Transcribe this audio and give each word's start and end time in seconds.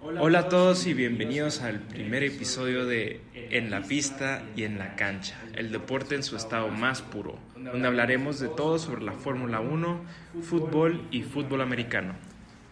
Hola 0.00 0.40
a 0.40 0.48
todos 0.48 0.86
y 0.86 0.92
bienvenidos 0.92 1.62
al 1.62 1.80
primer 1.80 2.22
episodio 2.22 2.84
de 2.84 3.22
En 3.34 3.70
la 3.70 3.82
pista 3.82 4.42
y 4.54 4.64
en 4.64 4.78
la 4.78 4.94
cancha, 4.94 5.40
el 5.54 5.72
deporte 5.72 6.14
en 6.14 6.22
su 6.22 6.36
estado 6.36 6.68
más 6.68 7.00
puro, 7.00 7.38
donde 7.56 7.88
hablaremos 7.88 8.38
de 8.38 8.48
todo 8.48 8.78
sobre 8.78 9.02
la 9.02 9.12
Fórmula 9.12 9.60
1, 9.60 10.00
fútbol 10.42 11.08
y 11.10 11.22
fútbol 11.22 11.62
americano. 11.62 12.14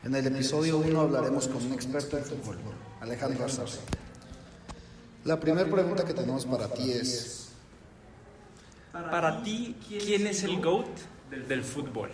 En 0.05 0.15
el 0.15 0.27
episodio 0.27 0.79
1 0.79 1.01
hablaremos 1.01 1.49
con 1.49 1.65
un 1.65 1.73
experto 1.73 2.19
en 2.19 2.25
fútbol, 2.25 2.57
Alejandro 3.01 3.47
Azarza. 3.47 3.81
La 5.25 5.41
primera 5.41 5.69
pregunta 5.69 6.05
que 6.05 6.13
tenemos 6.13 6.45
para 6.45 6.69
ti 6.69 6.93
es, 6.93 7.53
Para 8.93 9.43
ti, 9.43 9.77
¿quién 9.89 10.27
es 10.27 10.45
el 10.45 10.61
GOAT 10.61 10.89
del 11.49 11.65
fútbol? 11.65 12.11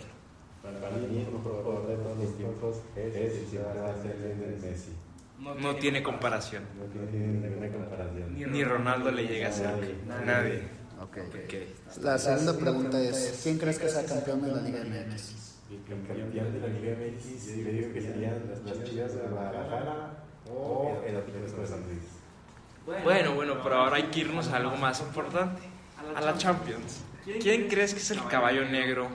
Para 0.63 0.91
mí, 0.91 1.17
el 1.17 1.31
mejor 1.31 1.41
jugador 1.41 1.87
de 1.87 1.95
todos 1.95 2.17
los 2.17 2.30
tiempos 2.71 2.81
es 2.95 3.43
y 3.43 3.49
siempre 3.49 3.79
va 3.79 3.89
a 3.89 4.01
ser 4.01 4.17
Lionel 4.19 4.59
Messi. 4.61 4.91
No 5.39 5.75
tiene 5.75 6.03
comparación. 6.03 6.63
No 6.77 6.85
tiene 6.85 7.27
ninguna 7.27 7.69
comparación. 7.69 8.51
Ni 8.51 8.63
Ronaldo 8.63 9.11
le 9.11 9.27
llega 9.27 9.49
a 9.49 9.51
ser. 9.51 9.95
Nadie. 10.25 10.63
ok. 11.01 11.17
Ok. 11.17 12.03
La 12.03 12.17
segunda 12.17 12.57
pregunta 12.57 13.01
es, 13.01 13.39
¿quién 13.43 13.57
crees 13.57 13.79
que 13.79 13.89
sea 13.89 14.05
campeón 14.05 14.41
de 14.43 14.51
la 14.51 14.61
Liga 14.61 14.79
MX? 14.83 15.51
El 15.71 15.83
campeón 15.87 16.53
de 16.53 16.59
la 16.59 16.67
Liga 16.67 16.95
MX, 16.95 17.47
yo 17.47 17.71
digo 17.71 17.93
que 17.93 18.01
serían 18.01 18.41
las 18.65 18.83
Chivas 18.83 19.15
de 19.15 19.21
Guadalajara 19.21 20.23
o 20.53 21.01
el 21.07 21.15
Atlético 21.15 21.61
de 21.61 21.67
San 21.67 21.83
Luis. 21.87 22.03
Bueno, 23.03 23.35
bueno, 23.35 23.57
pero 23.63 23.75
ahora 23.75 23.97
hay 23.97 24.03
que 24.03 24.21
irnos 24.21 24.47
a 24.49 24.57
algo 24.57 24.75
más 24.75 24.99
importante, 25.01 25.61
a 26.15 26.21
la 26.21 26.37
Champions. 26.37 27.03
¿Quién 27.39 27.67
crees 27.67 27.93
que 27.93 27.99
es 27.99 28.11
el 28.11 28.23
caballo 28.25 28.65
negro 28.65 29.07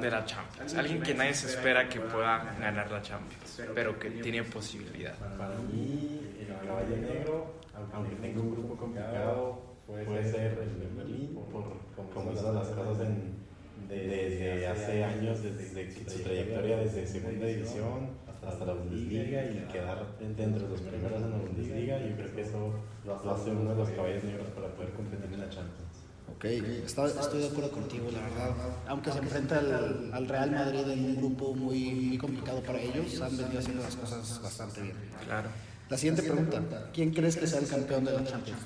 de 0.00 0.10
la 0.10 0.24
Champions? 0.24 0.74
Alguien 0.74 1.02
que 1.02 1.14
nadie 1.14 1.34
se 1.34 1.46
espera 1.48 1.88
que 1.88 2.00
pueda 2.00 2.56
ganar 2.58 2.90
la 2.90 3.02
Champions, 3.02 3.62
pero 3.74 3.98
que 3.98 4.10
tiene 4.10 4.42
posibilidad. 4.44 5.14
Para 5.38 5.56
mí, 5.56 6.20
el 6.40 6.66
caballo 6.66 6.96
negro, 6.96 7.54
aunque 7.92 8.16
tenga 8.16 8.40
un 8.40 8.50
grupo 8.52 8.76
complicado, 8.76 9.62
puede 9.86 10.30
ser 10.30 10.58
el 10.58 10.94
Berlín 10.96 11.38
por 11.50 12.10
cómo 12.14 12.32
hizo 12.32 12.52
las 12.52 12.68
cosas 12.68 13.06
en, 13.06 13.40
desde 13.88 14.66
hace 14.66 15.04
años, 15.04 15.42
desde 15.42 15.90
su 16.08 16.22
trayectoria 16.22 16.76
desde 16.78 17.06
segunda 17.06 17.46
división 17.46 18.10
hasta 18.46 18.64
la 18.64 18.74
Bundesliga 18.74 19.44
y 19.44 19.66
quedar 19.70 20.06
entre 20.20 20.68
los 20.68 20.80
primeros 20.80 21.22
en 21.22 21.30
la 21.30 21.36
Bundesliga. 21.36 21.98
Yo 21.98 22.16
creo 22.16 22.34
que 22.34 22.40
eso 22.42 22.72
lo 23.04 23.30
hace 23.32 23.50
uno 23.50 23.70
de 23.70 23.76
los 23.76 23.90
caballos 23.90 24.24
negros 24.24 24.48
para 24.48 24.68
poder 24.68 24.90
competir 24.92 25.32
en 25.32 25.40
la 25.40 25.48
Champions. 25.50 25.89
Ok, 26.36 26.44
está- 26.44 27.06
estoy 27.06 27.40
de 27.42 27.48
acuerdo 27.48 27.70
contigo, 27.72 28.10
la 28.10 28.20
verdad. 28.20 28.54
Aunque 28.88 29.12
se 29.12 29.18
enfrenta 29.18 29.58
al, 29.58 30.10
al 30.12 30.26
Real 30.28 30.50
Madrid 30.50 30.88
en 30.88 31.04
un 31.04 31.16
grupo 31.16 31.54
muy, 31.54 31.90
muy 31.92 32.18
complicado 32.18 32.60
para 32.62 32.80
ellos, 32.80 33.20
han 33.20 33.36
venido 33.36 33.58
haciendo 33.58 33.82
las 33.82 33.96
cosas 33.96 34.40
bastante 34.42 34.82
bien. 34.82 34.96
Claro. 35.24 35.48
La 35.88 35.98
siguiente 35.98 36.22
pregunta, 36.22 36.90
¿quién 36.94 37.10
crees 37.12 37.36
que 37.36 37.46
sea 37.46 37.58
el 37.60 37.66
campeón 37.66 38.04
de 38.04 38.12
la 38.12 38.24
Champions? 38.24 38.60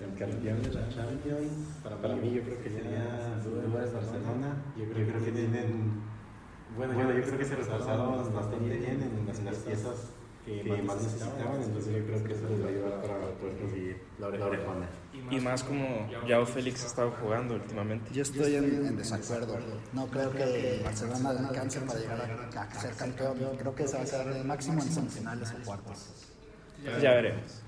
El 0.00 0.18
campeón 0.18 0.62
de 0.62 0.72
la 0.72 0.88
Champions, 0.88 1.52
para, 1.82 1.96
para 2.00 2.16
mí 2.16 2.32
yo 2.32 2.42
creo 2.42 2.62
que 2.62 2.70
sería 2.70 3.36
es 3.38 3.92
Barcelona. 3.92 4.56
Yo 4.76 4.84
creo, 4.90 5.06
yo 5.06 5.12
creo 5.12 5.24
que 5.24 5.32
tienen, 5.32 6.00
bueno, 6.76 6.94
yo, 6.94 7.12
yo 7.18 7.22
creo 7.24 7.38
que 7.38 7.44
se 7.44 7.56
reforzaron 7.56 8.34
bastante 8.34 8.76
bien 8.78 9.02
en 9.02 9.26
las, 9.26 9.38
en 9.38 9.44
las 9.44 9.56
piezas 9.56 9.94
que, 10.48 10.82
más 10.82 11.02
necesitaban, 11.02 11.62
entonces 11.62 11.94
yo 11.96 12.04
creo 12.06 12.24
que 12.24 12.32
eso 12.34 12.48
les 12.48 12.60
va 12.62 12.66
a 12.66 12.68
ayudar 12.68 13.00
para 13.02 13.14
poder 13.38 13.56
conseguir 13.58 13.96
la 14.18 14.26
ore- 14.28 14.38
la 14.38 14.46
orejona. 14.46 14.86
Y 15.30 15.40
más 15.40 15.62
como 15.64 16.08
Yao 16.26 16.46
Félix 16.46 16.84
ha 16.84 16.86
estado 16.86 17.10
jugando 17.20 17.54
últimamente. 17.54 18.12
Yo 18.14 18.22
estoy 18.22 18.54
en, 18.56 18.64
en 18.86 18.96
desacuerdo. 18.96 19.58
No 19.92 20.06
creo 20.06 20.30
que 20.32 20.80
Barcelona 20.84 21.30
alcance 21.30 21.80
para 21.80 21.98
llegar 22.00 22.48
a, 22.56 22.62
a 22.62 22.74
ser 22.80 22.94
campeón. 22.94 23.36
Creo 23.58 23.74
que 23.74 23.86
se 23.88 23.96
va 23.96 24.02
a 24.02 24.06
quedar 24.06 24.28
el 24.28 24.44
máximo 24.44 24.82
en 24.82 24.90
semifinales 24.92 25.52
o 25.60 25.64
cuartos. 25.64 26.26
Ya 27.02 27.10
veremos. 27.14 27.62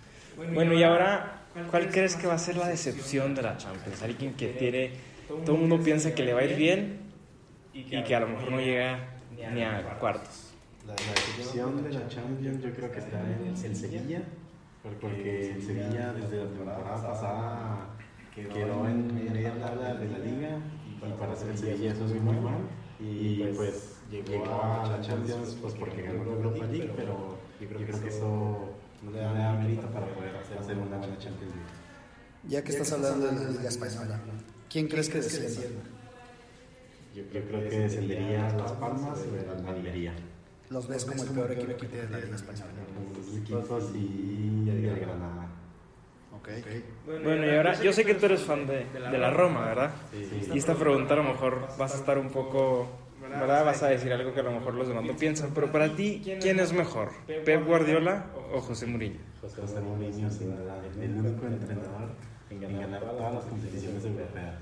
Bueno, 0.55 0.73
y 0.73 0.83
ahora, 0.83 1.43
¿cuál 1.71 1.91
crees 1.91 2.17
que 2.17 2.27
va 2.27 2.35
a 2.35 2.39
ser 2.39 2.57
la 2.57 2.69
decepción 2.69 3.35
de 3.35 3.43
la 3.43 3.57
Champions? 3.59 4.03
Alguien 4.03 4.35
que 4.35 4.49
tiene, 4.49 4.93
todo 5.45 5.57
el 5.57 5.61
mundo 5.63 5.81
piensa 5.85 6.15
que 6.15 6.23
le 6.25 6.33
va 6.33 6.41
a 6.41 6.45
ir 6.45 6.57
bien 6.57 7.01
y 7.75 8.03
que 8.03 8.15
a 8.17 8.21
lo 8.21 8.29
mejor 8.29 8.53
no 8.53 8.61
llega 8.61 9.09
ni 9.53 9.63
a 9.63 9.97
cuartos. 9.99 10.50
La, 10.91 10.97
la 10.97 11.13
decepción 11.13 11.85
de 11.85 11.93
la 11.93 12.09
Champions 12.09 12.63
yo 12.63 12.73
creo 12.73 12.91
que 12.91 12.99
el, 12.99 13.65
el 13.65 13.77
Sevilla, 13.77 14.23
porque 14.83 15.53
el 15.53 15.63
Sevilla 15.63 16.13
desde 16.15 16.37
la 16.39 16.51
temporada 16.51 17.07
pasada 17.07 17.87
quedó 18.35 18.89
en 18.89 19.15
media 19.15 19.55
tabla 19.61 19.95
de 19.95 20.09
la 20.09 20.19
liga 20.19 20.59
y 20.89 21.01
para 21.01 21.37
ser 21.37 21.51
el 21.51 21.59
Sevilla 21.59 21.93
eso 21.93 22.07
es 22.07 22.21
muy 22.21 22.37
mal 22.37 22.63
y 22.99 23.45
pues 23.55 23.99
llegó 24.11 24.63
a 24.63 24.89
la 24.89 25.01
Champions 25.01 25.57
pues 25.61 25.75
porque 25.75 26.03
ganó 26.03 26.25
la 26.25 26.33
Europa 26.33 26.67
League, 26.67 26.93
pero 26.97 27.39
yo 27.61 27.69
creo 27.69 28.01
que 28.01 28.09
eso 28.09 28.75
no 29.03 29.11
le 29.13 29.19
da 29.19 29.53
mérito 29.55 29.87
para 29.91 30.07
poder 30.07 30.37
hacer, 30.37 30.77
una 30.77 30.97
buena 30.97 31.19
Champions 31.19 31.55
League. 31.55 32.49
Ya 32.49 32.65
que 32.65 32.73
estás 32.73 32.93
hablando 32.93 33.27
de 33.27 33.33
la 33.33 33.51
Liga 33.51 33.69
Española, 33.69 34.21
¿quién 34.69 34.89
crees 34.89 35.09
que 35.09 35.19
descienda? 35.19 35.83
Yo, 37.15 37.23
yo 37.23 37.45
creo 37.45 37.69
que 37.69 37.79
descendería 37.79 38.51
Las 38.57 38.73
Palmas 38.73 39.19
o 39.19 39.37
el 39.37 39.69
Almería. 39.69 40.15
Los 40.71 40.87
ves 40.89 41.05
como 41.05 41.25
el 41.25 41.31
peor 41.31 41.53
equipo 41.53 41.77
que 41.77 41.87
tiene 41.87 42.09
la 42.11 42.19
Liga 42.19 42.37
Española. 42.37 42.71
Y 44.83 44.87
el 44.89 44.99
Granada. 45.01 45.49
Ok. 46.33 46.49
Bueno, 47.23 47.47
y 47.47 47.55
ahora, 47.57 47.81
yo 47.81 47.93
sé 47.93 48.05
que 48.05 48.15
tú 48.15 48.27
eres 48.27 48.43
fan 48.43 48.67
de, 48.67 48.87
de 49.05 49.19
la 49.19 49.31
Roma, 49.31 49.67
¿verdad? 49.67 49.91
Sí, 50.11 50.43
sí. 50.43 50.51
Y 50.55 50.59
esta 50.59 50.75
pregunta 50.77 51.15
a 51.15 51.17
lo 51.19 51.25
mejor 51.25 51.69
vas 51.77 51.95
a 51.95 51.97
estar 51.99 52.19
un 52.19 52.31
poco, 52.31 52.89
¿verdad? 53.35 53.65
Vas 53.65 53.83
a 53.83 53.89
decir 53.89 54.13
algo 54.13 54.33
que 54.33 54.41
a 54.41 54.45
lo 54.45 54.53
mejor 54.53 54.75
los 54.75 54.89
demás 54.89 55.05
no 55.05 55.17
piensan, 55.17 55.53
pero 55.55 55.71
para 55.73 55.95
ti, 55.97 56.37
¿quién 56.41 56.61
es 56.61 56.73
mejor? 56.73 57.11
¿Pep 57.45 57.65
Guardiola 57.67 58.27
o 58.53 58.61
José 58.61 58.87
Mourinho? 58.87 59.19
José 59.41 59.57
José 59.61 59.81
Mourinho, 59.81 60.31
sin 60.31 60.55
duda, 60.55 60.81
el 61.01 61.17
único 61.17 61.47
entrenador 61.47 62.11
en 62.51 62.61
ganar, 62.61 62.71
en 62.71 62.81
ganar 62.81 63.03
todas 63.17 63.35
las 63.35 63.45
competiciones 63.47 64.05
europeas. 64.07 64.55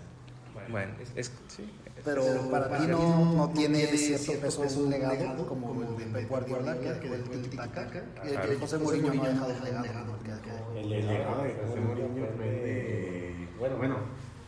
Bueno, 0.68 0.92
es, 1.00 1.12
es- 1.16 1.32
sí. 1.48 1.64
Pero 2.04 2.50
para 2.50 2.78
ti 2.78 2.86
no, 2.86 3.34
no 3.34 3.50
tiene 3.50 3.86
cierto 3.86 4.40
peso 4.40 4.62
un 4.80 4.90
legado 4.90 5.46
como 5.46 5.82
el 5.82 5.96
de 5.98 6.04
Pep 6.06 6.28
Guardiola, 6.28 6.78
que 6.78 7.08
dejó 7.08 7.32
el 7.32 7.42
tiki-taka. 7.42 7.90
Que 8.22 8.30
que 8.30 8.56
José 8.56 8.78
Mourinho 8.78 9.12
no 9.12 9.44
ha 9.44 9.48
dejado 9.48 9.48
el 9.48 9.64
legado. 9.64 10.18
que. 10.22 10.80
El 10.80 10.90
legado 10.90 11.42
de 11.42 11.54
José 11.54 11.80
Mourinho 11.80 12.26
fue 12.36 12.46
de, 12.46 13.48
bueno, 13.58 13.76
bueno, 13.76 13.96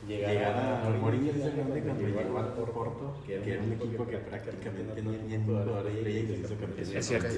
llegar 0.06 0.55
a 0.55 0.91
Mourinho 1.00 1.31
es 1.31 1.37
el 1.37 1.53
grande 1.53 1.83
cuando 1.83 2.03
llegó 2.03 2.38
al 2.38 2.53
Porto, 2.55 3.22
que 3.27 3.34
era 3.34 3.62
un 3.62 3.72
equipo 3.72 4.06
que 4.06 4.19
prácticamente 4.19 4.84
no 4.84 4.94
tenía 4.94 5.22
ningún 5.22 5.47
jugador 5.47 5.87
estrella 5.88 6.21
y 6.21 6.27
se 6.27 6.32
hizo 6.34 6.56
campeón. 6.56 6.97
Es 6.97 7.06
cierto, 7.06 7.28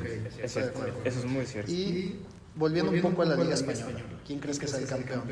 es 0.43 0.53
cierto. 0.53 0.81
Eso 1.05 1.19
es 1.19 1.25
muy 1.25 1.47
cierto. 1.47 1.71
Y 1.71 2.21
volviendo 2.55 2.93
un 2.93 3.01
poco 3.01 3.23
a 3.23 3.25
la 3.27 3.37
Liga 3.37 3.55
Española, 3.55 4.01
¿quién 4.27 4.39
crees 4.39 4.59
que 4.59 4.67
sea 4.67 4.81
el 4.81 4.87
campeón? 4.87 5.23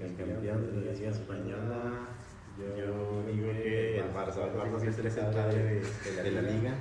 El 0.00 0.16
campeón 0.16 0.42
de 0.42 0.86
la 0.86 0.92
Liga 0.92 1.10
Española, 1.10 2.08
yo 2.58 3.22
digo 3.30 3.52
que 3.52 3.98
el 3.98 4.12
Barça, 4.12 4.44
el 4.44 4.58
Barça 4.58 4.80
siempre 4.80 5.08
es 5.08 5.16
el 5.16 5.26
padre 5.26 5.62
de, 5.64 6.22
de 6.22 6.30
la 6.30 6.42
Liga. 6.42 6.74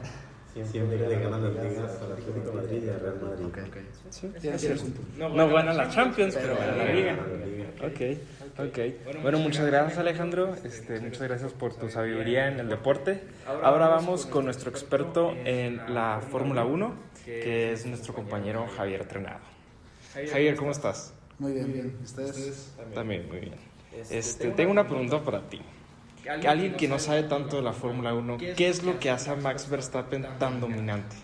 Siempre 0.53 0.97
le 0.97 1.19
ganan 1.19 1.43
las 1.43 1.63
ligas 1.63 2.01
al 2.01 2.11
Atlético 2.11 2.51
de 2.51 2.61
Madrid 2.61 2.83
y 2.83 2.89
al 2.89 2.99
Real 2.99 3.21
Madrid. 3.21 3.45
Sí, 4.09 4.29
es 4.43 4.61
cierto. 4.61 4.83
No 5.17 5.47
gana 5.49 5.73
la 5.73 5.89
Champions, 5.89 6.35
pero 6.35 6.57
gana 6.57 6.75
la 6.75 6.93
Liga. 6.93 7.15
La 7.15 7.45
Liga. 7.45 7.69
Ok, 7.81 8.67
ok. 8.67 9.21
Bueno, 9.21 9.39
muchas 9.39 9.65
gracias 9.65 9.97
Alejandro. 9.97 10.53
Este, 10.63 10.99
muchas 10.99 11.21
gracias 11.21 11.53
por 11.53 11.73
tu 11.75 11.89
sabiduría 11.89 12.49
en 12.49 12.59
el 12.59 12.67
deporte. 12.67 13.23
Ahora 13.47 13.87
vamos 13.87 14.25
con 14.25 14.43
nuestro 14.43 14.69
experto 14.69 15.33
en 15.45 15.93
la 15.93 16.19
Fórmula 16.19 16.65
1, 16.65 16.95
que 17.23 17.71
es 17.71 17.85
nuestro 17.85 18.13
compañero 18.13 18.67
Javier 18.75 19.05
Trenado. 19.05 19.39
Javier, 20.13 20.57
¿cómo 20.57 20.71
estás? 20.71 21.13
Muy 21.39 21.53
bien, 21.53 21.71
bien. 21.71 21.97
¿Ustedes? 22.03 22.75
También, 22.93 23.27
muy 23.29 23.39
bien. 23.39 23.70
Este, 23.91 24.51
tengo 24.51 24.71
una 24.71 24.87
pregunta 24.87 25.21
para 25.23 25.41
ti. 25.49 25.61
Que 26.23 26.47
alguien 26.47 26.75
que 26.75 26.87
no 26.87 26.99
sabe 26.99 27.23
tanto 27.23 27.57
de 27.57 27.63
la 27.63 27.73
Fórmula 27.73 28.13
1, 28.13 28.37
¿qué 28.55 28.69
es 28.69 28.83
lo 28.83 28.99
que 28.99 29.09
hace 29.09 29.31
a 29.31 29.35
Max 29.35 29.67
Verstappen 29.67 30.25
tan 30.37 30.61
dominante? 30.61 31.15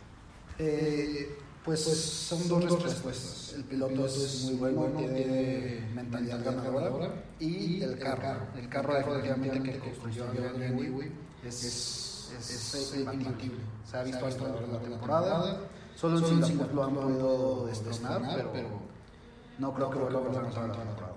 Eh, 0.57 1.37
pues 1.63 1.83
son 1.83 2.47
dos 2.47 2.81
respuestas. 2.81 3.53
El 3.55 3.63
piloto 3.65 4.05
es 4.05 4.43
muy 4.45 4.71
bueno, 4.71 4.97
tiene 4.97 5.87
mentalidad 5.93 6.43
ganadora 6.43 7.11
y 7.39 7.81
el 7.81 7.99
carro. 7.99 8.47
El 8.57 8.69
carro 8.69 8.95
definitivamente 8.95 9.73
que 9.73 9.79
construyó 9.79 10.25
Adrian 10.25 10.75
Newey 10.75 11.11
es, 11.45 11.63
es, 11.63 12.73
es 12.73 12.95
imbatible. 12.97 13.59
Se 13.85 13.97
ha 13.97 14.03
visto 14.03 14.25
ahora 14.25 14.65
en 14.65 14.73
la 14.73 14.79
temporada. 14.79 15.59
Solo 15.95 16.19
en 16.19 16.43
Singapur 16.43 16.73
lo 16.73 16.83
han 16.83 16.93
podido 16.93 17.69
estrenar, 17.69 18.21
pero 18.53 18.69
no 19.57 19.73
creo 19.73 19.89
que 19.89 19.99
vuelva 19.99 20.19
a 20.19 20.23
pasar 20.23 20.51
toda 20.51 20.67
la 20.67 20.73
temporada. 20.73 21.16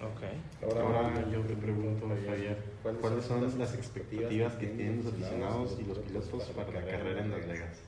Ok. 0.00 0.72
Ahora 0.74 1.28
yo 1.30 1.40
te 1.42 1.54
pregunto, 1.56 2.08
Javier, 2.08 2.62
¿cuáles 3.00 3.24
son 3.24 3.58
las 3.58 3.74
expectativas 3.74 4.54
que 4.54 4.68
tienen 4.68 5.04
los 5.04 5.12
aficionados 5.12 5.76
y 5.78 5.84
los 5.84 5.98
pilotos 5.98 6.44
para 6.56 6.72
la 6.72 6.86
carrera 6.86 7.20
en 7.20 7.30
Las 7.30 7.46
Vegas? 7.46 7.78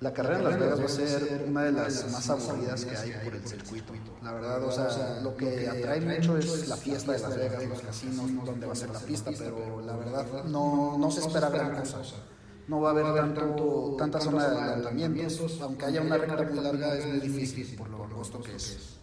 La 0.00 0.12
carrera 0.12 0.36
en 0.36 0.44
Las 0.44 0.58
Vegas 0.58 0.80
va 0.80 0.84
a 0.84 0.88
ser 0.88 1.44
una 1.48 1.64
de 1.64 1.72
las 1.72 2.12
más 2.12 2.28
aburridas 2.28 2.84
que 2.84 2.94
hay 2.94 3.12
por 3.24 3.34
el 3.34 3.46
circuito. 3.46 3.94
La 4.22 4.32
verdad, 4.32 4.62
o 4.64 4.70
sea, 4.70 5.20
lo 5.22 5.34
que 5.34 5.66
atrae 5.66 6.00
mucho 6.02 6.36
es 6.36 6.68
la 6.68 6.76
fiesta 6.76 7.12
de 7.12 7.20
Las 7.20 7.36
Vegas, 7.36 7.64
los 7.64 7.80
casinos, 7.80 8.44
donde 8.44 8.66
va 8.66 8.72
a 8.72 8.76
ser 8.76 8.90
la 8.90 9.00
pista, 9.00 9.30
pero 9.38 9.80
la 9.80 9.96
verdad 9.96 10.44
no, 10.44 10.98
no 10.98 11.10
se 11.10 11.20
espera 11.20 11.48
gran 11.48 11.74
cosa. 11.74 12.00
no 12.68 12.82
va 12.82 12.90
a 12.90 12.92
haber 12.92 13.14
tanto, 13.14 13.94
tanta 13.96 14.20
zona 14.20 14.46
de 14.46 14.56
adelantamientos, 14.58 15.58
aunque 15.62 15.86
haya 15.86 16.02
una 16.02 16.18
recta 16.18 16.42
muy 16.42 16.62
larga 16.62 16.98
es 16.98 17.06
muy 17.06 17.20
difícil 17.20 17.76
por 17.78 17.88
lo 17.88 18.06
costo 18.10 18.42
que 18.42 18.56
es. 18.56 18.98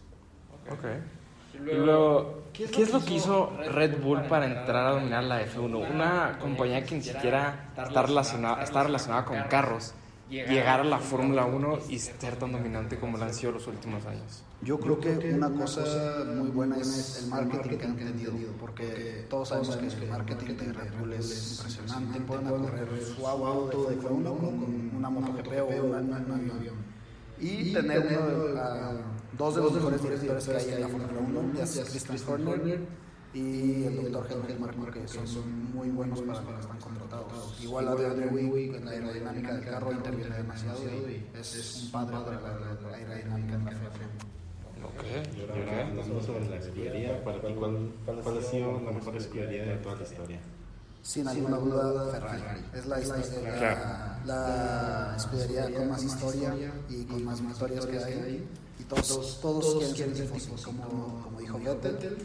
Ok. 0.70 1.23
Y 1.54 1.74
luego, 1.74 2.44
¿qué 2.52 2.64
es 2.64 2.92
lo 2.92 3.04
que 3.04 3.14
hizo 3.14 3.52
Red 3.72 4.00
Bull 4.02 4.22
para 4.22 4.46
entrar 4.46 4.86
a 4.86 4.90
dominar 4.92 5.24
la 5.24 5.44
F1? 5.44 5.90
Una 5.90 6.38
compañía 6.40 6.84
que 6.84 6.96
ni 6.96 7.02
siquiera 7.02 7.70
está 7.76 8.02
relacionada, 8.02 8.62
está 8.62 8.82
relacionada 8.82 9.24
con 9.24 9.42
carros, 9.44 9.94
llegar 10.28 10.80
a 10.80 10.84
la 10.84 10.98
Fórmula 10.98 11.44
1 11.44 11.78
y 11.88 11.98
ser 11.98 12.36
tan 12.36 12.52
dominante 12.52 12.98
como 12.98 13.18
lo 13.18 13.24
han 13.24 13.34
sido 13.34 13.52
los 13.52 13.66
últimos 13.66 14.04
años. 14.06 14.42
Yo 14.62 14.78
creo 14.78 14.98
que 14.98 15.34
una 15.34 15.50
cosa 15.50 16.24
muy 16.34 16.48
buena 16.48 16.76
es 16.78 17.22
el 17.22 17.28
marketing 17.28 17.76
que 17.76 17.84
han 17.84 17.96
tenido, 17.96 18.32
porque 18.58 19.26
todos 19.28 19.48
sabemos 19.48 19.94
que 19.94 20.04
el 20.04 20.10
marketing 20.10 20.54
de 20.54 20.72
Red 20.72 20.92
Bull 20.98 21.12
es 21.12 21.56
impresionante. 21.58 22.20
Pueden 22.20 22.48
correr 22.48 22.88
su 23.04 23.26
auto 23.26 23.90
de 23.90 23.98
F1 23.98 24.24
con 24.24 24.96
una 24.96 25.10
MotoGP 25.10 25.52
o 25.60 25.86
un 25.86 26.52
avión. 26.52 26.94
Y 27.38 27.72
tener 27.72 28.08
de, 28.08 28.16
dos 29.36 29.54
de 29.54 29.62
los 29.62 29.72
mejores 29.72 30.20
directores 30.20 30.64
que 30.64 30.72
hay 30.72 30.74
en 30.74 30.80
la 30.80 30.88
Fórmula 30.88 31.20
1, 31.20 31.52
ya 31.56 31.66
sea 31.66 31.84
Christian 31.84 32.18
Horner 32.48 32.80
y 33.34 33.84
el 33.84 34.12
doctor 34.12 34.46
Helmut 34.48 34.76
Marko, 34.76 34.92
que 34.92 35.08
son 35.08 35.72
muy 35.74 35.88
buenos 35.88 36.20
para 36.20 36.40
los 36.40 36.54
que 36.56 36.60
están 36.60 36.78
contratados. 36.78 37.60
Igual 37.62 37.88
a 37.88 37.94
de 37.94 38.26
Wick 38.26 38.74
en 38.74 38.84
la 38.84 38.92
aerodinámica 38.92 39.54
del 39.54 39.64
carro 39.64 39.92
interviene 39.92 40.36
demasiado 40.36 40.80
y 40.84 41.26
es 41.38 41.82
un 41.84 41.90
padre 41.90 42.16
de 42.18 42.42
la 42.42 42.96
aerodinámica 42.96 43.54
en 43.54 43.64
la 43.64 43.72
F1. 43.72 44.34
Ok. 44.84 45.50
ahora 45.50 45.86
hablando 45.88 46.20
sobre 46.20 46.48
la 46.48 46.56
escudería, 46.56 47.24
para 47.24 47.40
ti, 47.40 47.54
¿cuál, 47.58 47.90
¿cuál 48.04 48.38
ha 48.38 48.42
sido 48.42 48.80
la 48.84 48.92
mejor 48.92 49.16
escudería 49.16 49.64
de 49.64 49.76
toda 49.78 49.96
la 49.96 50.02
historia? 50.02 50.40
Sin 51.04 51.28
alguna 51.28 51.58
duda, 51.58 52.10
Ferrari. 52.10 52.42
Es 52.74 52.86
la, 52.86 52.98
la, 52.98 54.18
la, 54.24 55.14
escudería 55.14 55.70
con 55.70 55.90
más 55.90 56.02
historia 56.02 56.54
y 56.88 57.04
con 57.04 57.22
más 57.26 57.42
victorias 57.42 57.84
que 57.84 57.98
hay. 57.98 58.48
Y 58.80 58.84
todos, 58.84 59.38
todos 59.42 59.92
quieren 59.94 60.16
ser 60.16 60.30
tifos, 60.30 60.62
como, 60.64 61.20
como 61.22 61.40
dijo 61.40 61.58
Vettel. 61.58 62.16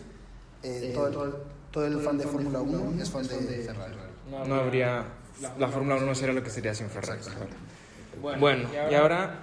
Eh, 0.64 0.94
todo, 0.96 1.26
el, 1.26 1.34
todo 1.72 1.86
el 1.88 2.00
fan 2.00 2.18
de 2.18 2.24
Fórmula 2.24 2.62
1 2.62 3.02
es 3.02 3.10
fan 3.10 3.28
de 3.28 3.64
Ferrari. 3.66 3.96
No 4.48 4.56
habría. 4.56 5.04
La 5.58 5.68
Fórmula 5.68 5.98
1 5.98 6.06
no 6.06 6.16
sería 6.16 6.34
lo 6.34 6.42
que 6.42 6.50
sería 6.50 6.74
sin 6.74 6.90
Ferrari. 6.90 7.20
Bueno, 8.40 8.70
y 8.90 8.96
ahora 8.96 9.42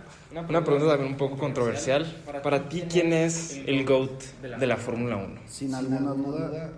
una 0.48 0.64
pregunta 0.64 0.88
también 0.88 1.12
un 1.12 1.18
poco 1.18 1.36
controversial. 1.36 2.06
Para 2.42 2.70
ti, 2.70 2.84
¿quién 2.90 3.12
es 3.12 3.52
el 3.66 3.84
GOAT 3.84 4.22
de 4.58 4.66
la 4.66 4.78
Fórmula 4.78 5.16
1? 5.16 5.40
Sin 5.46 5.74
alguna 5.74 6.12
duda, 6.12 6.70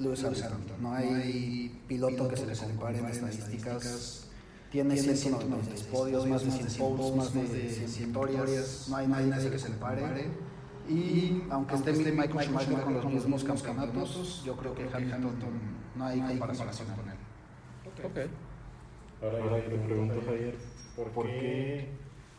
Lewis 0.00 0.24
Hamilton. 0.24 0.60
No 0.80 0.92
hay 0.94 1.82
piloto 1.86 2.28
que 2.28 2.36
se 2.36 2.46
le 2.46 2.54
compare 2.74 2.98
en 2.98 3.06
estadísticas. 3.06 4.26
Tiene 4.70 4.96
196 4.96 5.82
podios, 5.84 6.26
más 6.26 6.44
de 6.44 6.50
100 6.50 6.86
poles, 6.86 7.16
más 7.16 7.32
de 7.34 7.70
100 7.70 8.12
victorias. 8.12 8.86
No 8.88 8.96
hay 8.96 9.06
nadie 9.06 9.50
que 9.50 9.58
se 9.58 9.68
le 9.68 9.74
compare. 9.76 10.30
Y 10.88 11.42
aunque 11.50 11.74
esté 11.74 12.12
Michael 12.12 12.46
Schumacher 12.46 12.80
con 12.80 12.94
los 12.94 13.04
mismos 13.06 13.44
campeonatos, 13.44 14.42
yo 14.44 14.56
creo 14.56 14.74
que 14.74 14.88
Hamilton 14.92 15.34
no 15.96 16.04
hay 16.04 16.20
comparación 16.20 16.88
con 16.96 17.08
él. 17.08 17.16
Ok. 18.04 18.30
Ahora, 19.22 19.42
ahora 19.42 19.58
yo 19.62 19.70
te 19.70 19.78
pregunto, 19.78 20.22
Javier, 20.24 20.56
¿por 20.96 21.26
qué 21.26 21.88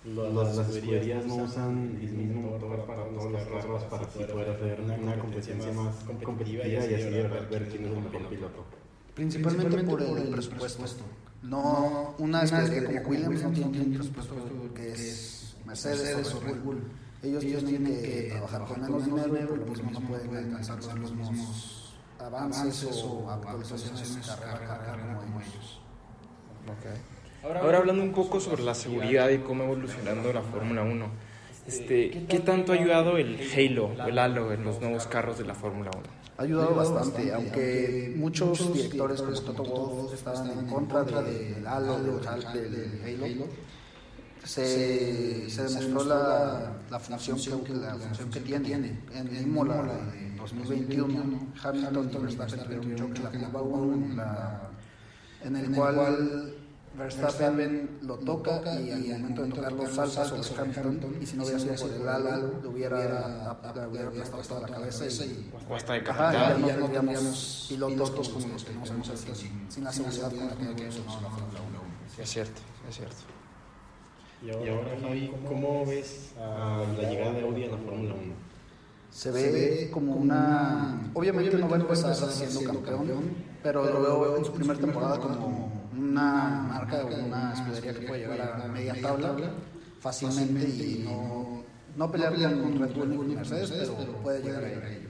las, 0.03 0.56
las 0.56 0.69
escuderías 0.69 1.25
no 1.25 1.36
usan 1.36 2.00
el 2.01 2.12
mismo 2.12 2.51
motor 2.51 2.86
para 2.86 3.06
todos 3.06 3.31
los 3.31 3.44
carros 3.44 3.83
para 3.83 4.03
así 4.03 4.24
poder 4.24 4.50
hacer 4.50 4.81
una, 4.81 5.19
competencia 5.19 5.71
más 5.74 5.95
competitiva 6.24 6.65
y 6.68 6.75
así 6.75 6.89
ver, 6.89 7.48
ver 7.50 7.69
quién 7.69 7.86
es 7.86 7.92
el 7.92 8.01
mejor 8.01 8.30
piloto. 8.30 8.65
Principalmente, 9.13 9.83
por, 9.83 10.01
el, 10.01 10.30
presupuesto. 10.30 11.03
No, 11.44 12.15
una 12.18 12.44
escudería 12.44 13.03
como 13.03 13.09
Williams 13.09 13.44
no 13.44 13.51
tiene 13.51 13.81
un 13.81 13.94
presupuesto 13.94 14.36
que 14.74 14.92
es 14.92 15.56
Mercedes 15.65 16.33
o 16.33 16.39
Red 16.39 16.62
Bull. 16.63 16.83
Ellos 17.21 17.44
tienen 17.44 17.86
que 17.86 18.27
trabajar 18.31 18.65
con 18.65 18.81
menos 18.81 19.06
dinero, 19.06 19.50
por 19.50 19.59
lo 19.59 19.65
mismo 19.65 19.92
no 19.92 20.07
pueden 20.07 20.56
alcanzar 20.56 20.97
los 20.97 21.12
mismos 21.13 21.94
avances 22.19 23.04
o 23.04 23.30
actualizaciones 23.30 24.27
carrera 24.27 24.75
a 24.75 24.86
carrera 24.86 25.18
como 25.19 25.39
ellos. 25.42 25.80
Okay. 26.80 27.20
Ahora 27.43 27.77
hablando 27.77 28.03
un 28.03 28.11
poco 28.11 28.39
sobre 28.39 28.63
la 28.63 28.75
seguridad 28.75 29.29
y 29.29 29.39
cómo 29.39 29.63
evolucionando 29.63 30.31
la 30.31 30.41
Fórmula 30.41 30.83
1, 30.83 31.05
este, 31.67 32.25
¿qué 32.27 32.39
tanto 32.39 32.71
ha 32.71 32.75
ayudado 32.75 33.17
el 33.17 33.39
Halo, 33.55 33.91
el 34.07 34.19
Halo 34.19 34.51
en 34.51 34.63
los 34.63 34.79
nuevos 34.79 35.07
carros 35.07 35.39
de 35.39 35.45
la 35.45 35.55
Fórmula 35.55 35.89
1? 35.91 36.03
Ha 36.38 36.43
ayudado 36.43 36.75
bastante, 36.75 37.33
aunque 37.33 38.13
muchos 38.15 38.73
directores 38.73 39.21
como 39.21 39.41
Toto 39.41 39.63
Wolff 39.63 40.13
estaban 40.13 40.51
en 40.51 40.67
contra 40.67 41.03
del 41.03 41.65
Halo, 41.65 41.99
del 41.99 42.27
Halo, 42.27 43.47
se, 44.44 45.49
se 45.49 45.63
demostró 45.63 46.03
la, 46.03 46.73
la, 46.89 46.99
función 46.99 47.63
que, 47.63 47.73
la 47.73 47.95
función 47.95 48.29
que 48.29 48.39
tiene. 48.39 48.99
En 49.13 49.44
Imola, 49.44 49.83
en 50.15 50.35
2021, 50.35 51.53
Hamilton 51.63 52.09
y 52.11 52.17
Verstappen 52.17 52.63
tuvieron 52.63 53.03
un 53.03 53.13
choque 53.13 53.35
en 53.35 53.41
la 53.41 53.49
curva 53.49 53.61
1, 53.61 54.15
en 55.44 55.55
el 55.55 55.71
cual 55.71 56.55
Verstappen 57.01 57.98
lo 58.03 58.18
toca 58.18 58.80
y 58.80 58.92
al 58.92 59.19
momento 59.19 59.44
de 59.44 59.50
tocarlo 59.50 59.88
salta 59.88 60.25
sobre 60.25 60.62
Hamilton 60.62 61.18
y 61.19 61.25
si 61.25 61.36
no 61.36 61.44
hubiera 61.44 61.59
sido 61.59 61.75
por 61.75 61.92
el 61.92 62.07
halo 62.07 62.62
le 62.62 62.68
hubiera 62.68 63.51
aplastado 63.51 64.62
la 64.62 64.68
cabeza 64.68 65.06
y 65.06 65.51
o 65.69 65.75
hasta 65.75 65.94
de 65.94 66.03
ya, 66.03 66.57
ya 66.68 66.77
no 66.77 66.88
tendríamos 66.88 67.65
pilotos 67.69 68.30
como 68.30 68.48
los 68.50 68.63
que 68.63 68.74
tenemos 68.74 69.07
sin, 69.36 69.71
sin 69.71 69.83
la 69.83 69.92
seguridad 69.92 70.30
con 70.30 70.48
la 70.48 70.56
que 70.56 70.74
tenemos 70.74 70.95
en 70.98 71.06
la 71.06 71.30
Fórmula 71.30 71.59
1. 71.69 72.24
Es 72.24 72.30
cierto, 72.30 72.62
es 72.88 72.95
cierto. 72.95 73.15
Y 74.44 74.50
ahora, 74.50 74.97
Javi, 75.00 75.31
¿cómo 75.47 75.86
ves 75.86 76.31
a 76.39 76.83
la 76.97 77.09
llegada 77.09 77.33
de 77.33 77.42
Audi 77.42 77.65
a 77.65 77.69
la 77.69 77.77
Fórmula 77.77 78.15
1? 78.15 78.33
Se 79.12 79.30
ve 79.30 79.89
como 79.92 80.13
una... 80.13 81.12
Obviamente 81.13 81.57
no 81.57 81.69
va 81.69 81.77
a 81.77 81.80
empezar 81.80 82.15
siendo 82.15 82.81
campeón, 82.83 83.36
pero 83.62 83.83
lo 83.83 84.01
veo 84.01 84.38
en 84.38 84.45
su 84.45 84.51
primera 84.54 84.80
temporada 84.80 85.19
como 85.19 85.70
una 85.97 86.63
marca 86.67 87.03
o 87.03 87.07
una 87.07 87.53
escudería 87.53 87.93
que 87.93 88.07
puede 88.07 88.27
llegar 88.27 88.61
a 88.61 88.67
media 88.67 88.95
tabla 89.01 89.51
fácilmente 89.99 90.67
y 90.67 91.03
no, 91.03 91.63
no 91.95 92.11
pelear 92.11 92.33
con 92.33 92.79
Red 92.79 92.93
Bull 92.93 93.27
ni 93.27 93.35
Mercedes, 93.35 93.71
pero 93.71 94.13
puede 94.21 94.41
llegar 94.41 94.63
a 94.63 94.69
ello. 94.69 95.09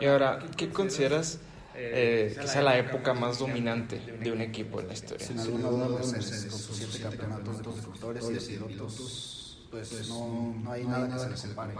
Y 0.00 0.04
ahora, 0.06 0.38
¿qué 0.56 0.70
consideras 0.70 1.38
eh, 1.74 2.36
que 2.38 2.46
sea 2.46 2.62
la 2.62 2.76
época 2.78 3.14
más 3.14 3.38
dominante 3.38 3.98
de 3.98 4.32
un 4.32 4.40
equipo 4.40 4.80
en 4.80 4.88
la 4.88 4.92
historia? 4.94 5.26
Sin 5.26 5.38
alguna 5.38 5.68
duda, 5.68 5.98
Mercedes 5.98 6.46
con 6.46 6.58
sus 6.58 6.76
siete 6.76 7.00
campeonatos 7.02 7.58
de 7.58 7.64
constructores 7.64 8.30
y 8.30 8.32
de 8.34 8.40
pilotos, 8.40 9.66
pues 9.70 10.08
no, 10.08 10.54
no 10.62 10.72
hay 10.72 10.84
nada 10.84 11.08
que 11.08 11.18
se 11.18 11.30
les 11.30 11.42
compare. 11.42 11.74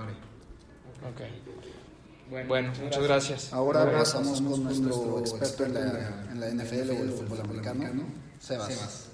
Bueno, 2.31 2.73
muchas 2.83 3.03
gracias. 3.03 3.53
Ahora 3.53 3.91
pasamos 3.91 4.41
con 4.41 4.65
nuestro 4.65 5.21
experto 5.21 5.65
en 5.65 5.75
la, 5.75 6.27
en 6.31 6.41
la 6.41 6.65
NFL 6.65 6.91
o 6.91 7.03
el 7.03 7.11
fútbol 7.11 7.41
americano, 7.41 8.05
Sebas. 8.39 9.09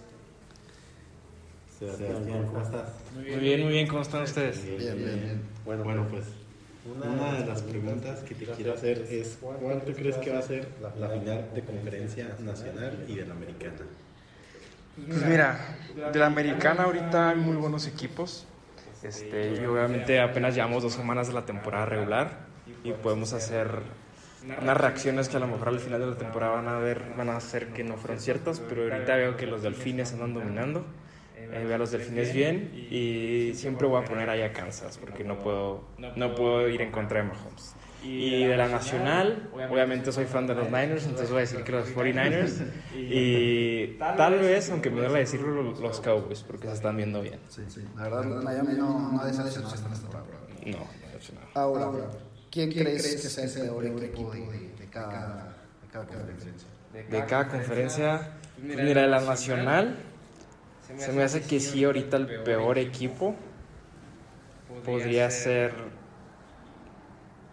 Sebastián, 1.79 2.47
¿cómo 2.47 2.63
estás? 2.63 2.89
Muy 3.15 3.25
bien, 3.25 3.63
muy 3.63 3.73
bien, 3.73 3.87
¿cómo 3.87 4.03
están 4.03 4.23
ustedes? 4.23 4.65
Bien, 4.65 4.79
bien. 4.79 4.97
bien. 4.97 5.43
Bueno, 5.65 5.85
bueno, 5.85 6.07
pues 6.09 6.25
una 6.87 7.35
de 7.35 7.47
las 7.47 7.63
preguntas 7.63 8.21
que 8.21 8.35
te 8.35 8.47
quiero 8.47 8.75
hacer 8.75 9.07
es 9.11 9.39
¿cuánto 9.41 9.93
crees 9.93 10.17
que 10.17 10.31
va 10.33 10.41
a 10.41 10.43
ser 10.43 10.69
la 10.99 11.09
final 11.09 11.51
de 11.55 11.63
conferencia 11.63 12.37
nacional 12.41 13.05
y 13.09 13.15
de 13.15 13.27
la 13.27 13.35
americana? 13.35 13.87
Pues 15.07 15.25
mira, 15.25 15.77
de 16.13 16.19
la 16.19 16.27
americana 16.27 16.85
ahorita 16.85 17.31
hay 17.31 17.37
muy 17.37 17.57
buenos 17.57 17.87
equipos. 17.87 18.47
Este, 19.03 19.55
y 19.61 19.65
obviamente 19.67 20.19
apenas 20.19 20.55
llevamos 20.55 20.83
dos 20.83 20.95
semanas 20.95 21.29
de 21.29 21.35
la 21.35 21.45
temporada 21.45 21.85
regular 21.85 22.54
y 22.83 22.93
podemos 22.93 23.33
hacer 23.33 23.83
unas 24.61 24.77
reacciones 24.77 25.29
que 25.29 25.37
a 25.37 25.41
lo 25.41 25.47
mejor 25.47 25.69
al 25.69 25.81
final 25.81 26.01
de 26.01 26.07
la 26.07 26.17
temporada 26.17 26.57
van 26.57 26.69
a 26.69 26.79
ver, 26.79 27.03
van 27.17 27.31
a 27.31 27.41
ser 27.41 27.69
que 27.69 27.83
no 27.83 27.97
fueron 27.97 28.21
ciertas, 28.21 28.61
pero 28.61 28.83
ahorita 28.83 29.17
veo 29.17 29.37
que 29.37 29.47
los 29.47 29.63
delfines 29.63 30.13
andan 30.13 30.35
dominando. 30.35 30.85
Eh, 31.37 31.65
veo 31.67 31.75
a 31.75 31.79
los 31.79 31.91
delfines 31.91 32.33
bien 32.33 32.71
y 32.91 33.53
siempre 33.55 33.87
voy 33.87 34.03
a 34.03 34.05
poner 34.05 34.31
ahí 34.31 34.43
a 34.43 34.53
Kansas 34.53 34.99
porque 34.99 35.25
no 35.25 35.39
puedo, 35.39 35.85
no 36.17 36.35
puedo 36.35 36.69
ir 36.69 36.81
en 36.81 36.91
contra 36.91 37.23
de 37.23 37.29
Mahomes. 37.29 37.75
Y 38.03 38.45
de 38.45 38.57
la 38.57 38.69
nacional, 38.69 39.49
obviamente 39.53 40.13
soy 40.13 40.27
fan 40.27 40.47
de 40.47 40.55
los 40.55 40.67
Niners, 40.67 41.05
entonces 41.05 41.31
voy 41.31 41.39
a 41.39 41.41
decir 41.41 41.65
que 41.65 41.73
los 41.73 41.89
49ers. 41.89 42.67
Y 42.95 43.99
tal 43.99 44.39
vez, 44.39 44.71
aunque 44.71 44.91
me 44.91 45.01
duele 45.01 45.21
decirlo, 45.21 45.63
los 45.63 46.01
Cowboys, 46.01 46.43
porque 46.43 46.67
se 46.69 46.75
están 46.75 46.99
viendo 46.99 47.23
bien. 47.23 47.41
Sí, 47.49 47.63
sí. 47.69 47.83
La 47.97 48.05
verdad, 48.05 48.43
Miami 48.43 48.75
no, 48.75 49.11
no 49.11 49.21
ha 49.23 49.27
decepcionado 49.27 49.75
esta 49.75 49.89
temporada. 49.89 50.27
No, 50.67 50.73
no 50.73 50.85
ha 50.85 51.07
decepcionado. 51.07 51.49
Ahora, 51.55 51.85
ahora 51.85 52.11
¿Quién, 52.55 52.71
crees, 52.71 53.03
que 53.03 53.29
sea 53.29 53.45
el 53.47 53.51
peor 53.51 54.05
equipo 54.05 54.31
de, 54.31 54.41
de, 54.79 54.87
cada, 54.89 55.57
de 55.83 55.89
cada 55.93 56.07
conferencia? 56.07 56.69
De 57.11 57.27
cada 57.27 57.49
conferencia, 57.49 58.29
mira, 58.63 59.03
de 59.03 59.09
la 59.09 59.21
nacional, 59.21 59.97
se 60.97 61.11
me 61.11 61.25
hace 61.25 61.43
que 61.43 61.59
sí, 61.59 61.83
ahorita 61.83 62.17
el 62.17 62.43
peor 62.45 62.79
equipo 62.79 63.35
podría 64.85 65.29
ser 65.33 65.73